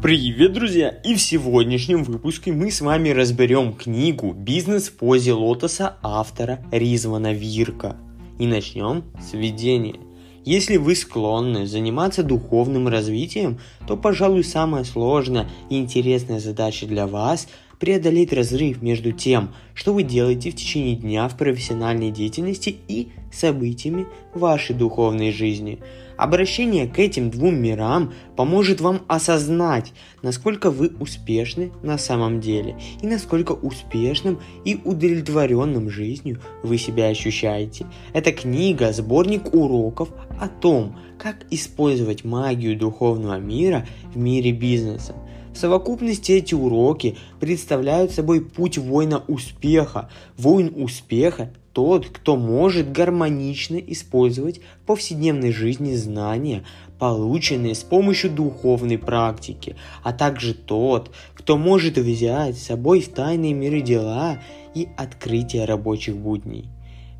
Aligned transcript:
Привет, 0.00 0.52
друзья! 0.52 0.90
И 0.90 1.16
в 1.16 1.20
сегодняшнем 1.20 2.04
выпуске 2.04 2.52
мы 2.52 2.70
с 2.70 2.80
вами 2.80 3.08
разберем 3.08 3.72
книгу 3.72 4.32
«Бизнес 4.32 4.90
в 4.90 4.96
позе 4.96 5.32
лотоса» 5.32 5.96
автора 6.04 6.60
Ризвана 6.70 7.32
Вирка. 7.32 7.96
И 8.38 8.46
начнем 8.46 9.02
с 9.20 9.32
введения. 9.32 9.96
Если 10.44 10.76
вы 10.76 10.94
склонны 10.94 11.66
заниматься 11.66 12.22
духовным 12.22 12.86
развитием, 12.86 13.58
то, 13.88 13.96
пожалуй, 13.96 14.44
самая 14.44 14.84
сложная 14.84 15.50
и 15.68 15.76
интересная 15.78 16.38
задача 16.38 16.86
для 16.86 17.08
вас– 17.08 17.48
преодолеть 17.78 18.32
разрыв 18.32 18.82
между 18.82 19.12
тем, 19.12 19.54
что 19.74 19.94
вы 19.94 20.02
делаете 20.02 20.50
в 20.50 20.56
течение 20.56 20.96
дня 20.96 21.28
в 21.28 21.36
профессиональной 21.36 22.10
деятельности 22.10 22.76
и 22.88 23.08
событиями 23.32 24.06
вашей 24.34 24.74
духовной 24.74 25.32
жизни. 25.32 25.78
Обращение 26.16 26.88
к 26.88 26.98
этим 26.98 27.30
двум 27.30 27.62
мирам 27.62 28.12
поможет 28.36 28.80
вам 28.80 29.02
осознать, 29.06 29.92
насколько 30.20 30.72
вы 30.72 30.90
успешны 30.98 31.70
на 31.84 31.96
самом 31.96 32.40
деле 32.40 32.76
и 33.00 33.06
насколько 33.06 33.52
успешным 33.52 34.40
и 34.64 34.80
удовлетворенным 34.84 35.88
жизнью 35.88 36.40
вы 36.64 36.76
себя 36.76 37.06
ощущаете. 37.06 37.86
Эта 38.12 38.32
книга– 38.32 38.92
сборник 38.94 39.54
уроков 39.54 40.08
о 40.40 40.48
том, 40.48 40.98
как 41.18 41.46
использовать 41.50 42.24
магию 42.24 42.76
духовного 42.76 43.38
мира 43.38 43.86
в 44.12 44.18
мире 44.18 44.50
бизнеса. 44.50 45.14
В 45.58 45.60
совокупности 45.60 46.30
эти 46.30 46.54
уроки 46.54 47.16
представляют 47.40 48.12
собой 48.12 48.40
путь 48.40 48.78
воина 48.78 49.24
успеха. 49.26 50.08
Воин 50.36 50.72
успеха– 50.76 51.52
тот, 51.72 52.06
кто 52.06 52.36
может 52.36 52.92
гармонично 52.92 53.74
использовать 53.74 54.60
в 54.60 54.86
повседневной 54.86 55.50
жизни 55.50 55.96
знания, 55.96 56.62
полученные 57.00 57.74
с 57.74 57.82
помощью 57.82 58.30
духовной 58.30 58.98
практики, 58.98 59.74
а 60.04 60.12
также 60.12 60.54
тот, 60.54 61.10
кто 61.34 61.58
может 61.58 61.98
взять 61.98 62.56
с 62.56 62.66
собой 62.66 63.00
в 63.00 63.08
тайные 63.08 63.52
миры 63.52 63.80
дела 63.80 64.38
и 64.76 64.86
открытие 64.96 65.64
рабочих 65.64 66.16
будней. 66.16 66.68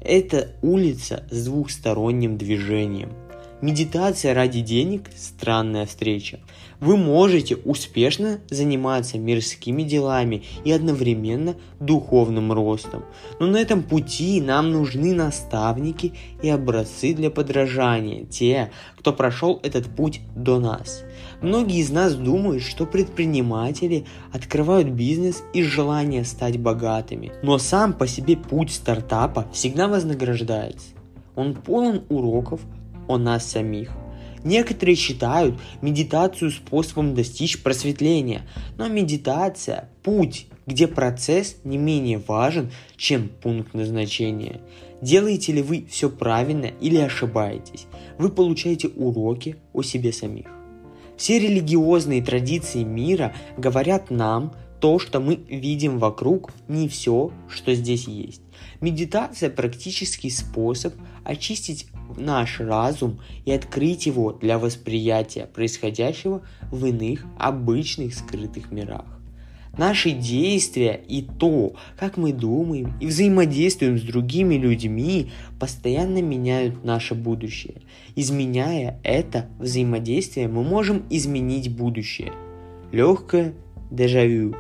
Это 0.01 0.53
улица 0.63 1.25
с 1.33 1.47
двухсторонним 1.47 2.39
движением– 2.39 3.11
Медитация 3.61 4.35
ради 4.35 4.61
денег– 4.61 5.11
странная 5.17 5.85
встреча. 5.85 6.39
Вы 6.79 6.97
можете 6.97 7.57
успешно 7.57 8.39
заниматься 8.49 9.19
мирскими 9.19 9.83
делами 9.83 10.45
и 10.65 10.71
одновременно 10.71 11.57
духовным 11.81 12.53
ростом. 12.53 13.05
Но 13.41 13.47
на 13.47 13.57
этом 13.57 13.83
пути 13.83 14.41
нам 14.41 14.71
нужны 14.71 15.13
наставники 15.13 16.13
и 16.41 16.49
образцы 16.49 17.15
для 17.15 17.33
подражания, 17.33 18.27
те, 18.27 18.71
кто 18.97 19.13
прошел 19.13 19.59
этот 19.65 19.87
путь 19.87 20.21
до 20.37 20.61
нас. 20.61 21.03
Многие 21.43 21.81
из 21.81 21.91
нас 21.91 22.15
думают, 22.15 22.63
что 22.63 22.87
предприниматели 22.87 24.07
открывают 24.31 24.87
бизнес 24.87 25.43
из 25.53 25.67
желания 25.67 26.25
стать 26.25 26.61
богатыми. 26.61 27.33
Но 27.43 27.59
сам 27.59 27.93
по 27.93 28.07
себе 28.07 28.37
путь 28.37 28.71
стартапа 28.71 29.49
всегда 29.53 29.89
вознаграждается. 29.89 30.91
Он 31.35 31.55
полон 31.55 32.05
уроков, 32.09 32.61
о 33.09 33.19
нас 33.19 33.47
самих. 33.47 33.91
Некоторые 34.45 34.95
считают 34.95 35.59
медитацию 35.83 36.51
способом 36.51 37.15
достичь 37.15 37.63
просветления, 37.63 38.43
но 38.77 38.89
медитация– 38.89 39.91
путь, 40.03 40.47
где 40.67 40.87
процесс 40.87 41.57
не 41.65 41.77
менее 41.77 42.23
важен, 42.27 42.71
чем 42.97 43.29
пункт 43.29 43.75
назначения. 43.75 44.61
Делаете 45.03 45.53
ли 45.53 45.63
вы 45.63 45.87
все 45.91 46.09
правильно 46.09 46.67
или 46.67 46.97
ошибаетесь? 46.97 47.87
Вы 48.19 48.31
получаете 48.31 48.89
уроки 48.89 49.57
о 49.73 49.83
себе 49.83 50.13
самих. 50.13 50.47
Все 51.17 51.39
религиозные 51.41 52.23
традиции 52.23 52.85
мира 52.85 53.35
говорят 53.57 54.11
нам, 54.11 54.55
то, 54.81 55.01
что 55.01 55.19
мы 55.19 55.35
видим 55.35 55.99
вокруг, 55.99 56.53
не 56.69 56.89
все, 56.89 57.33
что 57.49 57.75
здесь 57.75 58.07
есть. 58.07 58.43
Медитация– 58.81 59.51
практический 59.57 60.31
способ 60.31 60.95
очистить 61.25 61.87
наш 62.17 62.61
разум 62.61 63.21
и 63.45 63.53
открыть 63.53 64.07
его 64.07 64.33
для 64.33 64.59
восприятия 64.59 65.47
происходящего 65.47 66.43
в 66.71 66.87
иных 66.87 67.25
обычных 67.39 68.15
скрытых 68.15 68.71
мирах. 68.71 69.19
Наши 69.77 70.11
действия 70.11 71.01
и 71.09 71.23
то, 71.23 71.75
как 71.97 72.17
мы 72.17 72.33
думаем 72.33 72.95
и 73.01 73.07
взаимодействуем 73.07 73.97
с 73.97 74.03
другими 74.03 74.57
людьми, 74.57 75.31
постоянно 75.61 76.21
меняют 76.21 76.83
наше 76.85 77.15
будущее. 77.15 77.83
Изменяя 78.17 78.99
это 79.05 79.47
взаимодействие, 79.61 80.49
мы 80.49 80.65
можем 80.65 81.05
изменить 81.11 81.77
будущее. 81.77 82.33
Легкое 82.91 83.55
дежавю. 83.91 84.57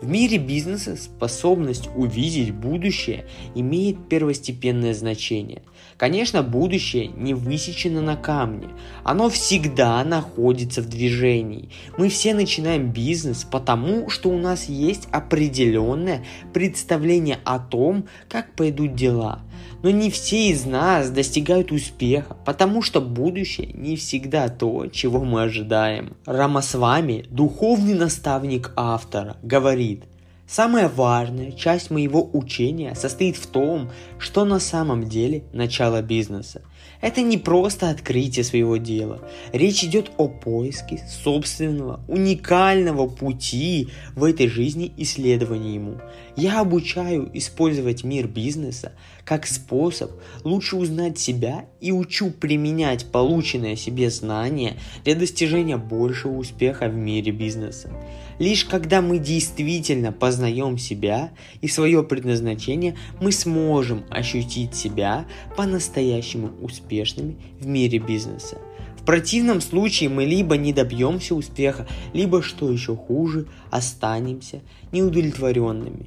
В 0.00 0.08
мире 0.08 0.38
бизнеса 0.38 0.96
способность 0.96 1.90
увидеть 1.96 2.54
будущее 2.54 3.26
имеет 3.56 4.08
первостепенное 4.08 4.94
значение. 4.94 5.62
Конечно, 5.96 6.44
будущее 6.44 7.08
не 7.08 7.34
высечено 7.34 8.00
на 8.00 8.14
камне. 8.16 8.68
Оно 9.02 9.28
всегда 9.28 10.04
находится 10.04 10.82
в 10.82 10.88
движении. 10.88 11.70
Мы 11.96 12.10
все 12.10 12.32
начинаем 12.32 12.92
бизнес 12.92 13.42
потому, 13.42 14.08
что 14.08 14.30
у 14.30 14.38
нас 14.38 14.68
есть 14.68 15.08
определенное 15.10 16.24
представление 16.52 17.40
о 17.44 17.58
том, 17.58 18.06
как 18.28 18.54
пойдут 18.54 18.94
дела. 18.94 19.40
Но 19.82 19.90
не 19.90 20.10
все 20.10 20.50
из 20.50 20.64
нас 20.64 21.10
достигают 21.10 21.72
успеха, 21.72 22.36
потому 22.44 22.82
что 22.82 23.00
будущее 23.00 23.70
не 23.74 23.96
всегда 23.96 24.48
то, 24.48 24.86
чего 24.88 25.24
мы 25.24 25.42
ожидаем. 25.42 26.16
Рамасвами, 26.26 27.26
духовный 27.30 27.94
наставник 27.94 28.72
автора, 28.76 29.36
говорит– 29.42 30.04
Самая 30.48 30.88
важная 30.88 31.52
часть 31.52 31.90
моего 31.90 32.26
учения 32.32 32.94
состоит 32.94 33.36
в 33.36 33.46
том, 33.46 33.90
что 34.18 34.46
на 34.46 34.58
самом 34.58 35.06
деле 35.06 35.44
начало 35.52 36.00
бизнеса. 36.00 36.62
Это 37.00 37.22
не 37.22 37.38
просто 37.38 37.90
открытие 37.90 38.44
своего 38.44 38.76
дела. 38.76 39.20
Речь 39.52 39.84
идет 39.84 40.10
о 40.16 40.28
поиске 40.28 41.00
собственного, 41.22 42.00
уникального 42.08 43.06
пути 43.06 43.88
в 44.16 44.24
этой 44.24 44.48
жизни 44.48 44.92
исследования 44.96 45.74
ему. 45.74 45.98
Я 46.36 46.60
обучаю 46.60 47.30
использовать 47.34 48.02
мир 48.02 48.26
бизнеса 48.26 48.92
как 49.24 49.46
способ 49.46 50.10
лучше 50.42 50.76
узнать 50.76 51.18
себя 51.18 51.66
и 51.80 51.92
учу 51.92 52.30
применять 52.30 53.06
полученное 53.12 53.76
себе 53.76 54.10
знание 54.10 54.78
для 55.04 55.14
достижения 55.14 55.76
большего 55.76 56.36
успеха 56.36 56.88
в 56.88 56.94
мире 56.94 57.30
бизнеса. 57.30 57.90
Лишь 58.38 58.64
когда 58.64 59.02
мы 59.02 59.18
действительно 59.18 60.12
познаем 60.12 60.78
себя 60.78 61.32
и 61.60 61.68
свое 61.68 62.02
предназначение, 62.04 62.96
мы 63.20 63.32
сможем 63.32 64.04
ощутить 64.10 64.74
себя 64.74 65.26
по-настоящему 65.56 66.52
успешными 66.78 67.36
в 67.60 67.66
мире 67.66 67.98
бизнеса. 67.98 68.58
В 68.96 69.04
противном 69.04 69.60
случае 69.60 70.10
мы 70.10 70.24
либо 70.24 70.56
не 70.56 70.72
добьемся 70.72 71.34
успеха, 71.34 71.86
либо, 72.12 72.42
что 72.42 72.70
еще 72.70 72.94
хуже, 72.94 73.46
останемся 73.70 74.60
неудовлетворенными. 74.92 76.06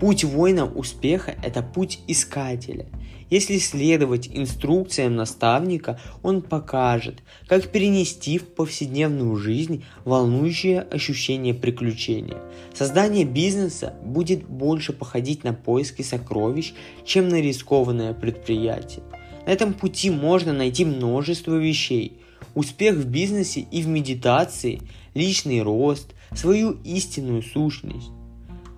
Путь 0.00 0.24
воина 0.24 0.66
успеха– 0.66 1.34
это 1.42 1.62
путь 1.62 2.00
искателя– 2.08 2.86
если 3.32 3.56
следовать 3.56 4.28
инструкциям 4.30 5.16
наставника, 5.16 5.98
он 6.22 6.42
покажет, 6.42 7.22
как 7.46 7.66
перенести 7.68 8.36
в 8.36 8.46
повседневную 8.46 9.36
жизнь 9.36 9.86
волнующее 10.04 10.82
ощущение 10.82 11.54
приключения. 11.54 12.36
Создание 12.74 13.24
бизнеса 13.24 13.94
будет 14.04 14.44
больше 14.44 14.92
походить 14.92 15.44
на 15.44 15.54
поиски 15.54 16.02
сокровищ, 16.02 16.74
чем 17.06 17.30
на 17.30 17.40
рискованное 17.40 18.12
предприятие. 18.12 19.02
На 19.46 19.50
этом 19.50 19.74
пути 19.74 20.10
можно 20.10 20.52
найти 20.52 20.84
множество 20.84 21.56
вещей. 21.56 22.18
Успех 22.54 22.96
в 22.96 23.06
бизнесе 23.06 23.60
и 23.60 23.82
в 23.82 23.88
медитации, 23.88 24.82
личный 25.14 25.62
рост, 25.62 26.14
свою 26.34 26.78
истинную 26.84 27.42
сущность. 27.42 28.10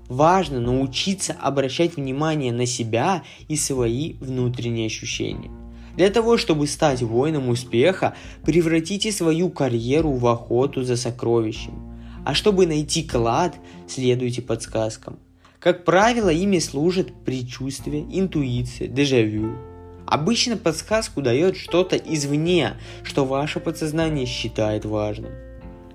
Важно 0.08 0.60
научиться 0.60 1.34
обращать 1.40 1.96
внимание 1.96 2.52
на 2.52 2.66
себя 2.66 3.22
и 3.48 3.56
свои 3.56 4.14
внутренние 4.14 4.86
ощущения. 4.86 5.50
Для 5.96 6.10
того, 6.10 6.36
чтобы 6.36 6.66
стать 6.66 7.02
воином 7.02 7.48
успеха, 7.48 8.14
превратите 8.44 9.12
свою 9.12 9.48
карьеру 9.48 10.12
в 10.12 10.26
охоту 10.26 10.82
за 10.82 10.96
сокровищем. 10.96 11.72
А 12.24 12.34
чтобы 12.34 12.66
найти 12.66 13.02
клад, 13.02 13.54
следуйте 13.86 14.42
подсказкам. 14.42 15.18
Как 15.60 15.84
правило, 15.84 16.30
ими 16.30 16.58
служат 16.58 17.12
предчувствие, 17.24 18.04
интуиция, 18.10 18.88
дежавю. 18.88 19.52
Обычно 20.06 20.56
подсказку 20.56 21.22
дает 21.22 21.56
что-то 21.56 21.96
извне, 21.96 22.74
что 23.02 23.24
ваше 23.24 23.60
подсознание 23.60 24.26
считает 24.26 24.84
важным. 24.84 25.32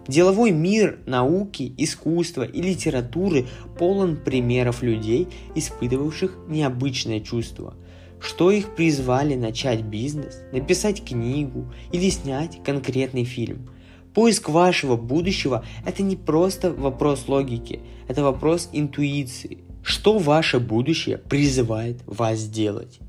Деловой 0.07 0.49
мир 0.49 0.97
науки, 1.05 1.71
искусства 1.77 2.41
и 2.41 2.61
литературы 2.61 3.47
полон 3.77 4.17
примеров 4.17 4.81
людей, 4.81 5.27
испытывавших 5.53 6.45
необычное 6.47 7.19
чувство. 7.19 7.75
Что 8.19 8.49
их 8.49 8.75
призвали 8.75 9.35
начать 9.35 9.83
бизнес, 9.83 10.41
написать 10.51 11.05
книгу 11.05 11.71
или 11.91 12.09
снять 12.09 12.59
конкретный 12.63 13.23
фильм. 13.23 13.69
Поиск 14.15 14.49
вашего 14.49 14.97
будущего– 14.97 15.63
это 15.85 16.01
не 16.01 16.15
просто 16.15 16.73
вопрос 16.73 17.27
логики, 17.27 17.81
это 18.07 18.23
вопрос 18.23 18.69
интуиции. 18.73 19.59
Что 19.83 20.17
ваше 20.17 20.59
будущее 20.59 21.19
призывает 21.19 22.01
вас 22.07 22.43
делать? 22.47 22.99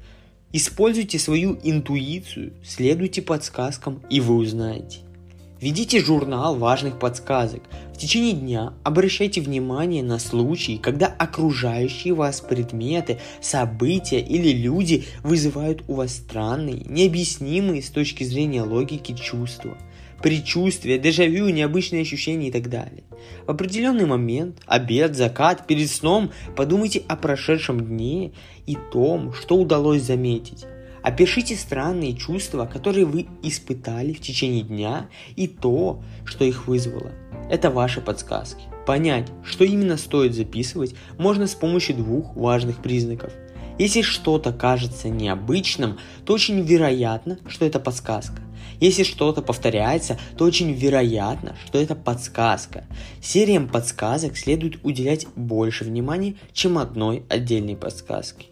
Используйте 0.52 1.18
свою 1.20 1.58
интуицию, 1.62 2.52
следуйте 2.64 3.22
подсказкам, 3.22 4.02
и 4.10 4.20
вы 4.20 4.34
узнаете. 4.34 4.98
Ведите 5.60 6.02
журнал 6.02 6.56
важных 6.56 6.98
подсказок. 6.98 7.62
В 7.94 7.98
течение 7.98 8.32
дня 8.32 8.72
обращайте 8.82 9.42
внимание 9.42 10.02
на 10.02 10.18
случаи, 10.18 10.80
когда 10.82 11.06
окружающие 11.06 12.14
вас 12.14 12.40
предметы, 12.40 13.20
события 13.40 14.20
или 14.20 14.52
люди 14.52 15.04
вызывают 15.22 15.84
у 15.86 15.94
вас 15.94 16.16
странные, 16.16 16.82
необъяснимые 16.86 17.82
с 17.82 17.90
точки 17.90 18.24
зрения 18.24 18.62
логики 18.62 19.12
чувства– 19.14 19.76
предчувствия, 20.22 20.98
дежавю, 20.98 21.48
необычные 21.48 22.02
ощущения 22.02 22.48
и 22.48 22.52
так 22.52 22.68
далее. 22.68 23.04
В 23.46 23.50
определенный 23.50 24.06
момент, 24.06 24.58
обед, 24.66 25.16
закат, 25.16 25.66
перед 25.66 25.90
сном, 25.90 26.30
подумайте 26.56 27.02
о 27.08 27.16
прошедшем 27.16 27.80
дне 27.80 28.32
и 28.66 28.76
том, 28.92 29.32
что 29.32 29.56
удалось 29.56 30.02
заметить. 30.02 30.66
Опишите 31.02 31.56
странные 31.56 32.14
чувства, 32.14 32.66
которые 32.66 33.06
вы 33.06 33.26
испытали 33.42 34.12
в 34.12 34.20
течение 34.20 34.62
дня 34.62 35.08
и 35.34 35.48
то, 35.48 36.02
что 36.26 36.44
их 36.44 36.66
вызвало. 36.66 37.12
Это 37.50 37.70
ваши 37.70 38.00
подсказки. 38.00 38.62
Понять, 38.86 39.28
что 39.44 39.64
именно 39.64 39.96
стоит 39.96 40.34
записывать, 40.34 40.94
можно 41.16 41.46
с 41.46 41.54
помощью 41.54 41.96
двух 41.96 42.36
важных 42.36 42.82
признаков. 42.82 43.32
Если 43.78 44.02
что-то 44.02 44.52
кажется 44.52 45.08
необычным, 45.08 45.98
то 46.26 46.34
очень 46.34 46.60
вероятно, 46.60 47.38
что 47.48 47.64
это 47.64 47.80
подсказка. 47.80 48.42
Если 48.80 49.02
что-то 49.02 49.42
повторяется, 49.42 50.18
то 50.36 50.44
очень 50.44 50.72
вероятно, 50.72 51.54
что 51.66 51.78
это 51.78 51.94
подсказка. 51.94 52.86
Сериям 53.22 53.68
подсказок 53.68 54.38
следует 54.38 54.82
уделять 54.82 55.26
больше 55.36 55.84
внимания, 55.84 56.36
чем 56.52 56.78
одной 56.78 57.24
отдельной 57.28 57.76
подсказке. 57.76 58.46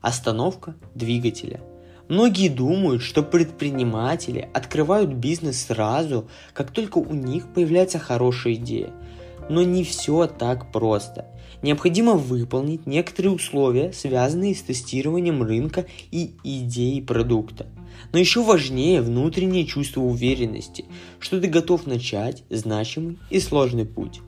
Остановка 0.00 0.74
двигателя. 0.94 1.60
Многие 2.08 2.48
думают, 2.48 3.02
что 3.02 3.22
предприниматели 3.22 4.48
открывают 4.54 5.10
бизнес 5.10 5.66
сразу, 5.66 6.30
как 6.54 6.70
только 6.70 6.96
у 6.96 7.12
них 7.12 7.52
появляется 7.52 7.98
хорошая 7.98 8.54
идея. 8.54 8.90
Но 9.48 9.62
не 9.62 9.84
все 9.84 10.26
так 10.26 10.70
просто. 10.72 11.26
Необходимо 11.62 12.12
выполнить 12.12 12.86
некоторые 12.86 13.32
условия, 13.32 13.92
связанные 13.92 14.54
с 14.54 14.62
тестированием 14.62 15.42
рынка 15.42 15.86
и 16.10 16.32
идеей 16.44 17.02
продукта. 17.02 17.66
Но 18.12 18.18
еще 18.18 18.42
важнее 18.42 19.02
внутреннее 19.02 19.66
чувство 19.66 20.02
уверенности, 20.02 20.84
что 21.18 21.40
ты 21.40 21.48
готов 21.48 21.86
начать 21.86 22.44
значимый 22.48 23.18
и 23.30 23.40
сложный 23.40 23.86
путь. 23.86 24.20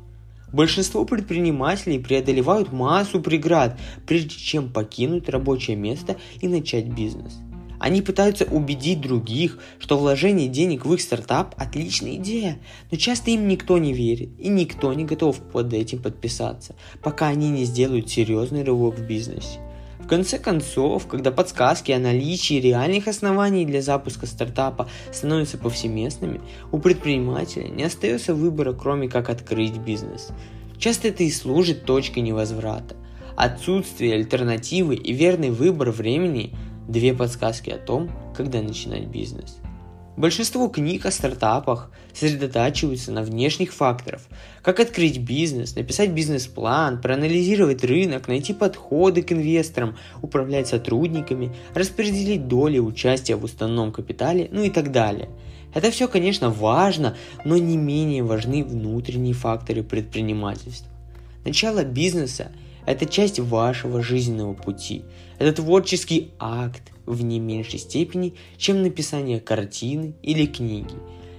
Большинство 0.52 1.04
предпринимателей 1.04 2.00
преодолевают 2.00 2.72
массу 2.72 3.20
преград, 3.20 3.78
прежде 4.06 4.34
чем 4.34 4.72
покинуть 4.72 5.28
рабочее 5.28 5.76
место 5.76 6.16
и 6.40 6.48
начать 6.48 6.86
бизнес. 6.86 7.38
Они 7.80 8.02
пытаются 8.02 8.44
убедить 8.44 9.00
других, 9.00 9.58
что 9.80 9.98
вложение 9.98 10.46
денег 10.46 10.86
в 10.86 10.94
их 10.94 11.00
стартап– 11.00 11.54
отличная 11.58 12.14
идея, 12.14 12.60
но 12.92 12.96
часто 12.96 13.32
им 13.32 13.48
никто 13.48 13.78
не 13.78 13.92
верит 13.92 14.30
и 14.38 14.48
никто 14.48 14.92
не 14.92 15.04
готов 15.04 15.38
под 15.38 15.72
этим 15.72 16.00
подписаться, 16.00 16.76
пока 17.02 17.26
они 17.26 17.50
не 17.50 17.64
сделают 17.64 18.08
серьезный 18.08 18.62
рывок 18.62 18.98
в 18.98 19.06
бизнесе 19.06 19.58
конце 20.10 20.40
концов, 20.40 21.06
когда 21.06 21.30
подсказки 21.30 21.92
о 21.92 22.00
наличии 22.00 22.54
реальных 22.54 23.06
оснований 23.06 23.64
для 23.64 23.80
запуска 23.80 24.26
стартапа 24.26 24.88
становятся 25.12 25.56
повсеместными, 25.56 26.40
у 26.72 26.80
предпринимателя 26.80 27.68
не 27.68 27.84
остается 27.84 28.34
выбора, 28.34 28.72
кроме 28.72 29.08
как 29.08 29.30
открыть 29.30 29.78
бизнес. 29.78 30.30
Часто 30.78 31.08
это 31.08 31.22
и 31.22 31.30
служит 31.30 31.84
точкой 31.84 32.20
невозврата. 32.20 32.96
Отсутствие 33.36 34.14
альтернативы 34.14 34.96
и 34.96 35.12
верный 35.12 35.50
выбор 35.50 35.92
времени– 35.92 36.54
две 36.90 37.14
подсказки 37.14 37.70
о 37.70 37.78
том, 37.78 38.10
когда 38.36 38.60
начинать 38.62 39.06
бизнес. 39.06 39.58
Большинство 40.16 40.68
книг 40.68 41.06
о 41.06 41.10
стартапах 41.10 41.90
сосредотачиваются 42.12 43.12
на 43.12 43.22
внешних 43.22 43.72
факторах. 43.72 44.20
Как 44.60 44.80
открыть 44.80 45.18
бизнес, 45.18 45.76
написать 45.76 46.10
бизнес-план, 46.10 47.00
проанализировать 47.00 47.84
рынок, 47.84 48.28
найти 48.28 48.52
подходы 48.52 49.22
к 49.22 49.32
инвесторам, 49.32 49.96
управлять 50.20 50.68
сотрудниками, 50.68 51.54
распределить 51.74 52.48
доли 52.48 52.78
участия 52.78 53.36
в 53.36 53.44
уставном 53.44 53.92
капитале, 53.92 54.48
ну 54.52 54.62
и 54.62 54.70
так 54.70 54.90
далее. 54.92 55.30
Это 55.72 55.90
все, 55.90 56.08
конечно, 56.08 56.50
важно, 56.50 57.16
но 57.44 57.56
не 57.56 57.76
менее 57.76 58.24
важны 58.24 58.64
внутренние 58.64 59.34
факторы 59.34 59.82
предпринимательства. 59.84 60.88
Начало 61.44 61.84
бизнеса– 61.84 62.50
это 62.86 63.06
часть 63.06 63.38
вашего 63.38 64.02
жизненного 64.02 64.54
пути. 64.54 65.02
Это 65.38 65.52
творческий 65.62 66.32
акт, 66.38 66.82
в 67.06 67.22
не 67.22 67.40
меньшей 67.40 67.78
степени, 67.78 68.34
чем 68.56 68.82
написание 68.82 69.40
картины 69.40 70.14
или 70.22 70.46
книги. 70.46 70.94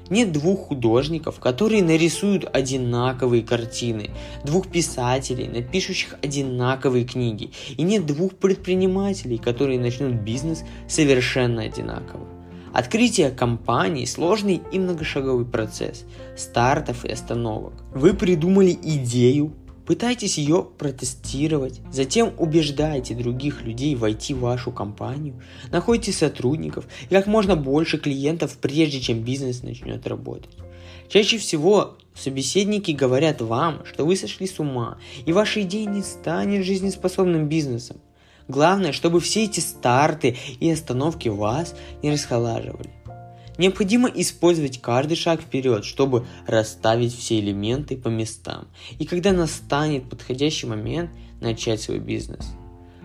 Нет 0.09 0.33
двух 0.33 0.67
художников, 0.67 1.39
которые 1.39 1.81
нарисуют 1.81 2.43
одинаковые 2.51 3.43
картины, 3.43 4.09
двух 4.43 4.67
писателей, 4.67 5.47
напишущих 5.47 6.17
одинаковые 6.21 7.05
книги, 7.05 7.51
и 7.77 7.83
нет 7.83 8.05
двух 8.05 8.35
предпринимателей, 8.35 9.38
которые 9.38 9.79
начнут 9.79 10.15
бизнес 10.15 10.63
совершенно 10.89 11.63
одинаково. 11.63 12.27
Открытие 12.73 13.31
компании– 13.31 14.03
сложный 14.05 14.61
и 14.71 14.79
многошаговый 14.79 15.45
процесс 15.45 16.03
стартов 16.38 17.05
и 17.05 17.11
остановок. 17.11 17.73
Вы 17.93 18.13
придумали 18.13 18.71
идею, 18.71 19.53
Пытайтесь 19.91 20.38
ее 20.38 20.65
протестировать, 20.77 21.81
затем 21.91 22.31
убеждайте 22.38 23.13
других 23.13 23.63
людей 23.63 23.93
войти 23.95 24.33
в 24.33 24.39
вашу 24.39 24.71
компанию, 24.71 25.43
находите 25.69 26.13
сотрудников 26.13 26.88
и 27.09 27.13
как 27.13 27.27
можно 27.27 27.57
больше 27.57 27.97
клиентов, 27.97 28.57
прежде 28.61 29.01
чем 29.01 29.19
бизнес 29.19 29.63
начнет 29.63 30.07
работать. 30.07 30.55
Чаще 31.09 31.38
всего 31.38 31.97
собеседники 32.15 32.91
говорят 32.91 33.41
вам, 33.41 33.83
что 33.83 34.05
вы 34.05 34.15
сошли 34.15 34.47
с 34.47 34.61
ума, 34.61 34.97
и 35.25 35.33
ваша 35.33 35.61
идея 35.63 35.89
не 35.89 36.03
станет 36.03 36.63
жизнеспособным 36.63 37.49
бизнесом. 37.49 37.97
Главное, 38.47 38.93
чтобы 38.93 39.19
все 39.19 39.43
эти 39.43 39.59
старты 39.59 40.38
и 40.61 40.71
остановки 40.71 41.27
вас 41.27 41.75
не 42.01 42.13
расхолаживали. 42.13 43.00
Необходимо 43.57 44.09
использовать 44.09 44.81
каждый 44.81 45.15
шаг 45.15 45.42
вперед, 45.42 45.83
чтобы 45.83 46.25
расставить 46.48 47.15
все 47.15 47.39
элементы 47.39 47.98
по 47.98 48.08
местам. 48.08 48.67
И 48.98 49.05
когда 49.05 49.34
настанет 49.34 50.10
подходящий 50.10 50.67
момент, 50.67 51.12
начать 51.41 51.81
свой 51.81 52.00
бизнес. 52.00 52.53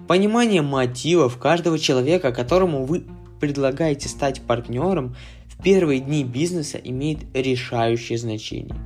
Понимание 0.07 0.63
мотивов 0.63 1.39
каждого 1.39 1.79
человека, 1.79 2.31
которому 2.31 2.85
вы 2.85 3.05
предлагаете 3.41 4.09
стать 4.09 4.41
партнером, 4.41 5.17
в 5.49 5.63
первые 5.63 6.01
дни 6.01 6.23
бизнеса 6.23 6.79
имеет 6.83 7.19
решающее 7.35 8.17
значение. 8.17 8.77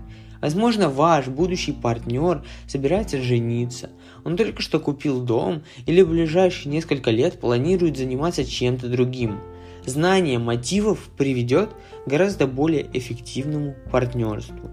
Возможно, 0.40 0.88
ваш 0.88 1.26
будущий 1.26 1.72
партнер 1.72 2.42
собирается 2.66 3.20
жениться, 3.20 3.90
он 4.24 4.38
только 4.38 4.62
что 4.62 4.80
купил 4.80 5.20
дом 5.20 5.62
или 5.84 6.00
в 6.00 6.08
ближайшие 6.08 6.72
несколько 6.72 7.10
лет 7.10 7.38
планирует 7.38 7.98
заниматься 7.98 8.44
чем-то 8.44 8.88
другим– 8.88 9.40
Знание 9.86 10.38
мотивов 10.38 11.08
приведет 11.16 11.70
к 12.04 12.08
гораздо 12.08 12.46
более 12.46 12.86
эффективному 12.92 13.74
партнерству. 13.90 14.70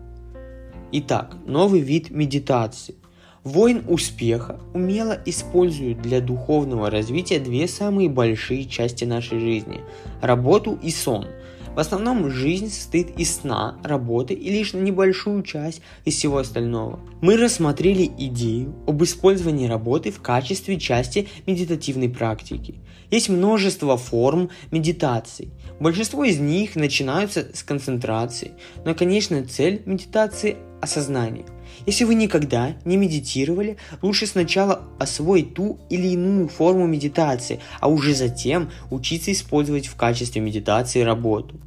Итак, 0.91 1.35
новый 1.45 1.81
вид 1.81 2.09
медитации. 2.09 2.95
Воин 3.43 3.83
успеха 3.87 4.59
умело 4.73 5.17
использует 5.25 6.01
для 6.01 6.19
духовного 6.19 6.89
развития 6.89 7.39
две 7.39 7.67
самые 7.67 8.09
большие 8.09 8.65
части 8.65 9.05
нашей 9.05 9.39
жизни– 9.39 9.81
работу 10.21 10.77
и 10.81 10.91
сон– 10.91 11.27
в 11.77 11.79
основном 11.79 12.31
жизнь 12.31 12.71
состоит 12.71 13.19
из 13.19 13.35
сна, 13.35 13.77
работы 13.83 14.33
и 14.33 14.49
лишь 14.49 14.73
на 14.73 14.79
небольшую 14.79 15.43
часть 15.43 15.83
из 16.05 16.15
всего 16.15 16.39
остального. 16.39 16.99
Мы 17.21 17.37
рассмотрели 17.37 18.09
идею 18.17 18.73
об 18.87 19.03
использовании 19.03 19.67
работы 19.67 20.09
в 20.09 20.19
качестве 20.19 20.79
части 20.79 21.27
медитативной 21.45 22.09
практики. 22.09 22.79
Есть 23.11 23.29
множество 23.29 23.95
форм 23.95 24.49
медитации. 24.71 25.51
Большинство 25.79 26.23
из 26.23 26.39
них 26.39 26.75
начинаются 26.75 27.45
с 27.53 27.61
концентрации, 27.61 28.53
но 28.83 28.95
конечная 28.95 29.45
цель 29.45 29.83
медитации– 29.85 30.57
осознание. 30.81 31.45
Если 31.85 32.03
вы 32.03 32.15
никогда 32.15 32.75
не 32.85 32.97
медитировали, 32.97 33.77
лучше 34.01 34.27
сначала 34.27 34.81
освоить 34.99 35.53
ту 35.53 35.79
или 35.89 36.07
иную 36.07 36.47
форму 36.47 36.87
медитации, 36.87 37.59
а 37.79 37.87
уже 37.87 38.13
затем 38.13 38.71
учиться 38.89 39.31
использовать 39.31 39.87
в 39.87 39.95
качестве 39.95 40.41
медитации 40.41 41.01
работу. 41.01 41.59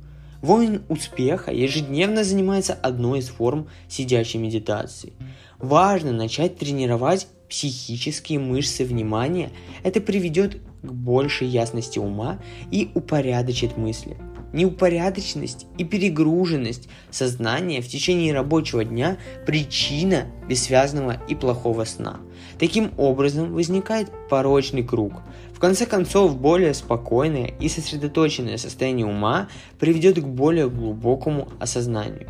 Воин 0.42 0.82
успеха 0.88 1.52
ежедневно 1.52 2.24
занимается 2.24 2.72
одной 2.72 3.18
из 3.18 3.28
форм 3.28 3.68
сидячей 3.88 4.40
медитации. 4.40 5.12
Важно 5.58 6.12
начать 6.12 6.56
тренировать 6.56 7.26
психические 7.50 8.38
мышцы 8.38 8.84
внимания. 8.84 9.50
Это 9.82 10.00
приведет 10.00 10.56
к 10.82 10.90
большей 10.90 11.48
ясности 11.48 11.98
ума 11.98 12.38
и 12.70 12.90
упорядочит 12.94 13.76
мысли. 13.76 14.16
Неупорядоченность 14.52 15.66
и 15.78 15.84
перегруженность 15.84 16.88
сознания 17.10 17.80
в 17.80 17.88
течение 17.88 18.32
рабочего 18.32 18.84
дня– 18.84 19.18
причина 19.46 20.26
бессвязного 20.48 21.16
и 21.28 21.34
плохого 21.34 21.84
сна. 21.84 22.20
Таким 22.58 22.92
образом 22.96 23.52
возникает 23.52 24.10
порочный 24.28 24.82
круг. 24.82 25.14
В 25.52 25.58
конце 25.58 25.86
концов, 25.86 26.38
более 26.38 26.74
спокойное 26.74 27.46
и 27.60 27.68
сосредоточенное 27.68 28.56
состояние 28.56 29.06
ума 29.06 29.48
приведет 29.78 30.20
к 30.20 30.26
более 30.26 30.68
глубокому 30.68 31.48
осознанию. 31.58 32.28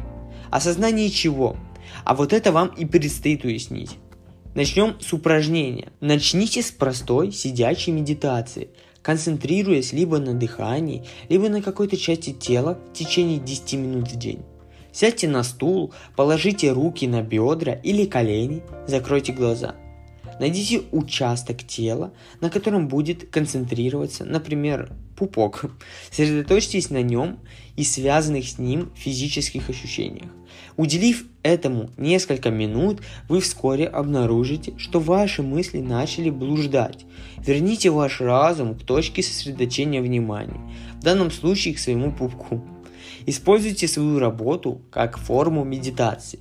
Осознание 0.50 1.10
чего? 1.10 1.56
А 2.04 2.14
вот 2.14 2.32
это 2.32 2.52
вам 2.52 2.68
и 2.68 2.84
предстоит 2.84 3.44
уяснить. 3.44 3.96
Начнем 4.54 4.96
с 5.00 5.12
упражнения. 5.12 5.92
Начните 6.00 6.62
с 6.62 6.72
простой 6.72 7.32
сидячей 7.32 7.92
медитации– 7.92 8.68
концентрируясь 9.02 9.92
либо 9.92 10.18
на 10.18 10.34
дыхании, 10.34 11.04
либо 11.28 11.48
на 11.48 11.62
какой-то 11.62 11.96
части 11.96 12.32
тела 12.32 12.78
в 12.92 12.96
течение 12.96 13.38
10 13.38 13.74
минут 13.74 14.08
в 14.10 14.18
день. 14.18 14.42
Сядьте 14.92 15.28
на 15.28 15.42
стул, 15.42 15.92
положите 16.16 16.72
руки 16.72 17.06
на 17.06 17.22
бедра 17.22 17.74
или 17.74 18.06
колени, 18.06 18.62
закройте 18.86 19.32
глаза. 19.32 19.76
Найдите 20.40 20.82
участок 20.90 21.62
тела, 21.64 22.12
на 22.40 22.48
котором 22.50 22.88
будет 22.88 23.30
концентрироваться, 23.30 24.24
например, 24.24 24.90
пупок. 25.16 25.66
Сосредоточьтесь 26.10 26.88
на 26.88 27.02
нем 27.02 27.40
и 27.76 27.84
связанных 27.84 28.48
с 28.48 28.58
ним 28.58 28.90
физических 28.96 29.68
ощущениях. 29.68 30.30
Уделив 30.76 31.24
этому 31.42 31.90
несколько 31.96 32.50
минут, 32.50 33.00
вы 33.28 33.40
вскоре 33.40 33.86
обнаружите, 33.86 34.74
что 34.76 35.00
ваши 35.00 35.42
мысли 35.42 35.80
начали 35.80 36.30
блуждать. 36.30 37.06
Верните 37.38 37.90
ваш 37.90 38.20
разум 38.20 38.74
к 38.74 38.82
точке 38.82 39.22
сосредоточения 39.22 40.02
внимания, 40.02 40.60
в 41.00 41.04
данном 41.04 41.30
случае 41.30 41.74
к 41.74 41.78
своему 41.78 42.12
пупку. 42.12 42.64
Используйте 43.26 43.88
свою 43.88 44.18
работу 44.18 44.80
как 44.90 45.18
форму 45.18 45.64
медитации. 45.64 46.40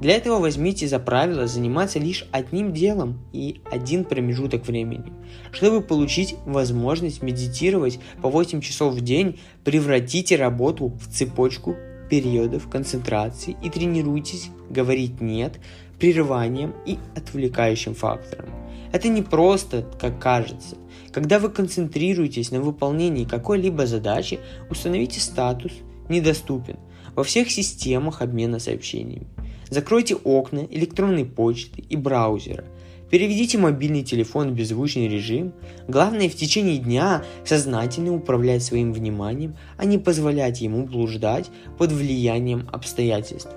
Для 0.00 0.16
этого 0.16 0.40
возьмите 0.40 0.88
за 0.88 0.98
правило 0.98 1.46
заниматься 1.46 1.98
лишь 1.98 2.26
одним 2.32 2.72
делом 2.72 3.20
и 3.32 3.60
один 3.70 4.04
промежуток 4.04 4.66
времени. 4.66 5.12
Чтобы 5.52 5.80
получить 5.80 6.34
возможность 6.44 7.22
медитировать 7.22 8.00
по 8.20 8.28
8 8.28 8.60
часов 8.60 8.94
в 8.94 9.00
день, 9.00 9.38
превратите 9.62 10.36
работу 10.36 10.88
в 10.88 11.08
цепочку 11.08 11.76
периодов 12.14 12.68
концентрации 12.68 13.56
и 13.60 13.68
тренируйтесь 13.68 14.50
говорить 14.70 15.20
«нет» 15.20 15.58
прерыванием 15.98 16.72
и 16.86 16.98
отвлекающим 17.16 17.96
фактором. 17.96 18.50
Это 18.92 19.08
не 19.08 19.20
просто, 19.20 19.84
как 19.98 20.20
кажется. 20.20 20.76
Когда 21.10 21.40
вы 21.40 21.48
концентрируетесь 21.48 22.52
на 22.52 22.60
выполнении 22.60 23.24
какой-либо 23.24 23.86
задачи, 23.86 24.38
установите 24.70 25.18
статус 25.18 25.72
«недоступен» 26.08 26.76
во 27.16 27.24
всех 27.24 27.50
системах 27.50 28.22
обмена 28.22 28.60
сообщениями. 28.60 29.26
Закройте 29.68 30.14
окна 30.14 30.60
электронной 30.70 31.24
почты 31.24 31.80
и 31.80 31.96
браузера. 31.96 32.64
Переведите 33.10 33.58
мобильный 33.58 34.02
телефон 34.02 34.50
в 34.50 34.54
беззвучный 34.54 35.08
режим. 35.08 35.52
Главное 35.86 36.28
в 36.28 36.34
течение 36.34 36.78
дня 36.78 37.22
сознательно 37.44 38.14
управлять 38.14 38.62
своим 38.62 38.92
вниманием, 38.92 39.56
а 39.76 39.84
не 39.84 39.98
позволять 39.98 40.60
ему 40.60 40.86
блуждать 40.86 41.50
под 41.78 41.92
влиянием 41.92 42.68
обстоятельств. 42.72 43.50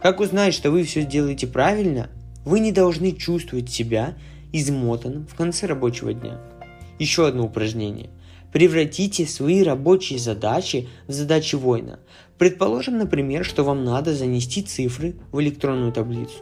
Как 0.00 0.20
узнать, 0.20 0.54
что 0.54 0.70
вы 0.70 0.82
все 0.82 1.04
делаете 1.04 1.46
правильно? 1.46 2.10
Вы 2.44 2.60
не 2.60 2.72
должны 2.72 3.12
чувствовать 3.12 3.70
себя 3.70 4.16
измотанным 4.52 5.26
в 5.26 5.34
конце 5.34 5.66
рабочего 5.66 6.12
дня. 6.12 6.40
Еще 6.98 7.26
одно 7.26 7.44
упражнение. 7.44 8.10
Превратите 8.52 9.26
свои 9.26 9.62
рабочие 9.62 10.18
задачи 10.18 10.88
в 11.08 11.12
задачи 11.12 11.56
воина. 11.56 11.98
Предположим, 12.38 12.98
например, 12.98 13.44
что 13.44 13.64
вам 13.64 13.84
надо 13.84 14.14
занести 14.14 14.62
цифры 14.62 15.16
в 15.32 15.40
электронную 15.40 15.92
таблицу. 15.92 16.36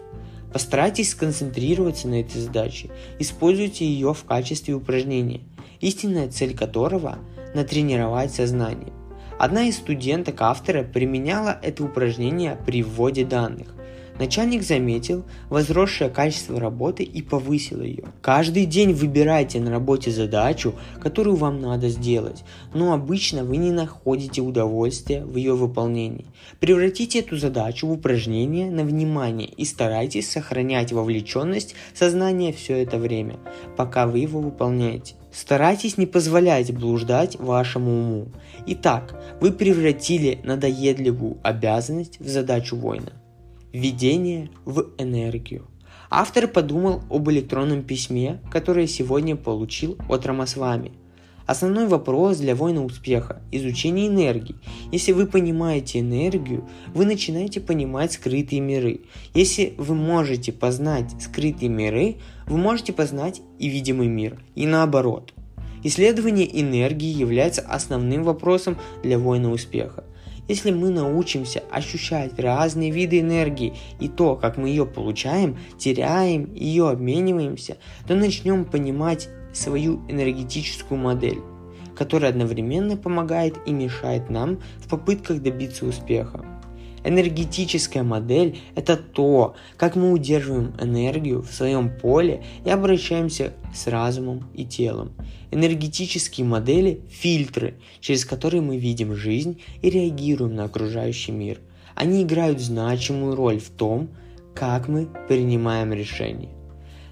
Постарайтесь 0.53 1.11
сконцентрироваться 1.11 2.09
на 2.09 2.21
этой 2.21 2.41
задаче. 2.41 2.91
Используйте 3.19 3.87
ее 3.87 4.13
в 4.13 4.25
качестве 4.25 4.75
упражнения, 4.75 5.41
истинная 5.81 6.29
цель 6.29 6.57
которого– 6.57 7.19
натренировать 7.55 8.33
сознание. 8.33 8.93
Одна 9.39 9.65
из 9.65 9.77
студенток 9.77 10.41
автора 10.41 10.85
применяла 10.85 11.59
это 11.63 11.85
упражнение 11.85 12.59
при 12.67 12.83
вводе 12.83 13.25
данных. 13.25 13.75
Начальник 14.23 14.63
заметил 14.63 15.25
возросшее 15.51 16.09
качество 16.09 16.61
работы 16.61 17.03
и 17.03 17.23
повысил 17.23 17.83
ее. 17.83 18.05
Каждый 18.21 18.67
день 18.67 18.93
выбирайте 18.93 19.59
на 19.59 19.73
работе 19.73 20.13
задачу, 20.13 20.77
которую 21.01 21.35
вам 21.35 21.61
надо 21.61 21.89
сделать, 21.89 22.45
но 22.73 22.93
обычно 22.93 23.43
вы 23.43 23.57
не 23.57 23.73
находите 23.73 24.41
удовольствия 24.41 25.25
в 25.25 25.37
ее 25.37 25.57
выполнении. 25.57 26.27
Превратите 26.61 27.19
эту 27.19 27.37
задачу 27.37 27.89
в 27.89 27.91
упражнение 27.91 28.71
на 28.71 28.85
внимание 28.85 29.49
и 29.49 29.65
старайтесь 29.65 30.31
сохранять 30.31 30.93
вовлеченность 30.93 31.75
сознания 31.93 32.53
все 32.53 32.81
это 32.81 32.99
время, 32.99 33.41
пока 33.77 34.07
вы 34.07 34.21
его 34.21 34.39
выполняете. 34.39 35.17
Старайтесь 35.33 35.99
не 35.99 36.07
позволять 36.07 36.73
блуждать 36.73 37.41
вашему 37.41 37.91
уму. 37.91 38.29
Итак, 38.69 39.21
вы 39.41 39.51
превратили 39.51 40.39
надоедливую 40.45 41.39
обязанность 41.43 42.21
в 42.21 42.29
задачу 42.29 42.77
воина. 42.77 43.11
Введение 43.73 44.51
в 44.67 44.91
энергию. 44.99 45.67
Автор 46.11 46.47
подумал 46.47 47.01
об 47.09 47.31
электронном 47.31 47.83
письме, 47.83 48.39
которое 48.51 48.87
сегодня 48.87 49.35
получил 49.35 49.97
от 50.11 50.27
Рамасвами. 50.27 50.93
Основной 51.47 51.87
вопрос 51.87 52.37
для 52.37 52.55
воина 52.55 52.85
успеха– 52.85 53.41
изучение 53.51 54.09
энергии. 54.09 54.57
Если 54.93 55.13
вы 55.13 55.27
понимаете 55.27 56.01
энергию, 56.01 56.69
вы 56.95 57.07
начинаете 57.07 57.63
понимать 57.63 58.13
скрытые 58.13 58.61
миры. 58.61 59.01
Если 59.33 59.73
вы 59.79 59.95
можете 59.95 60.53
познать 60.53 61.11
скрытые 61.19 61.71
миры, 61.71 62.17
вы 62.47 62.59
можете 62.59 62.93
познать 62.93 63.41
и 63.59 63.71
видимый 63.71 64.09
мир. 64.09 64.39
И 64.55 64.67
наоборот. 64.67 65.33
Исследование 65.83 66.61
энергии 66.61 67.09
является 67.11 67.63
основным 67.63 68.23
вопросом 68.23 68.77
для 69.03 69.19
воина 69.19 69.51
успеха. 69.51 70.05
Если 70.49 70.71
мы 70.71 70.91
научимся 70.91 71.63
ощущать 71.71 72.39
разные 72.39 72.91
виды 72.91 73.21
энергии 73.21 73.75
и 74.01 74.09
то, 74.09 74.35
как 74.37 74.57
мы 74.57 74.69
ее 74.69 74.87
получаем, 74.87 75.57
теряем, 75.79 76.53
ее 76.55 76.91
обмениваемся, 76.91 77.79
то 78.07 78.15
начнем 78.15 78.65
понимать 78.65 79.29
свою 79.53 80.01
энергетическую 80.09 80.99
модель, 80.99 81.39
которая 81.97 82.31
одновременно 82.31 82.97
помогает 82.97 83.57
и 83.67 83.73
мешает 83.73 84.31
нам 84.31 84.61
в 84.79 84.89
попытках 84.89 85.41
добиться 85.41 85.87
успеха. 85.87 86.45
Энергетическая 87.05 88.05
модель– 88.05 88.61
это 88.77 88.97
то, 88.97 89.57
как 89.77 89.97
мы 89.97 90.13
удерживаем 90.13 90.73
энергию 90.81 91.43
в 91.43 91.53
своем 91.53 91.91
поле 91.91 92.45
и 92.65 92.71
обращаемся 92.71 93.55
с 93.75 93.89
разумом 93.89 94.49
и 94.55 94.65
телом. 94.65 95.13
Энергетические 95.51 96.47
модели– 96.47 97.01
фильтры, 97.11 97.75
через 98.01 98.25
которые 98.25 98.63
мы 98.63 98.79
видим 98.79 99.17
жизнь 99.17 99.61
и 99.83 99.91
реагируем 99.91 100.55
на 100.55 100.65
окружающий 100.65 101.33
мир. 101.33 101.61
Они 101.95 102.23
играют 102.23 102.61
значимую 102.61 103.35
роль 103.35 103.59
в 103.59 103.71
том, 103.71 104.09
как 104.55 104.89
мы 104.89 105.09
принимаем 105.29 105.93
решения. 105.93 106.51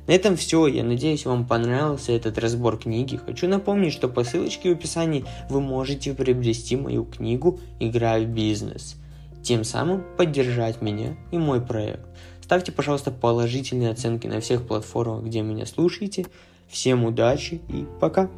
На 0.06 0.12
этом 0.12 0.37
все. 0.37 0.66
Я 0.66 0.85
надеюсь, 0.85 1.26
вам 1.26 1.47
понравился 1.47 2.12
этот 2.12 2.38
разбор 2.38 2.78
книги. 2.78 3.16
Хочу 3.16 3.47
напомнить, 3.49 3.92
что 3.92 4.09
по 4.09 4.25
ссылочке 4.25 4.70
в 4.70 4.73
описании 4.73 5.25
вы 5.49 5.61
можете 5.61 6.14
приобрести 6.14 6.76
мою 6.76 7.04
книгу 7.04 7.61
«Игра 7.78 8.18
в 8.18 8.26
бизнес» 8.26 9.00
тем 9.42 9.64
самым 9.64 10.04
поддержать 10.16 10.82
меня 10.82 11.16
и 11.30 11.38
мой 11.38 11.61
проект. 11.61 12.06
Ставьте, 12.42 12.73
пожалуйста, 12.73 13.11
положительные 13.11 13.90
оценки 13.90 14.26
на 14.26 14.40
всех 14.40 14.66
платформах, 14.66 15.25
где 15.25 15.40
меня 15.42 15.66
слушаете. 15.66 16.26
Всем 16.68 17.04
удачи 17.04 17.61
и 17.68 17.87
пока! 18.00 18.30